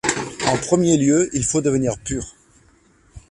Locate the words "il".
1.31-1.43